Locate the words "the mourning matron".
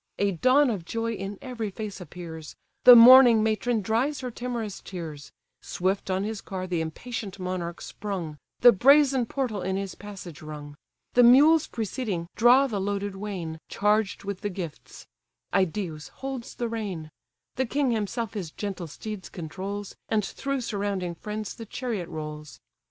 2.85-3.81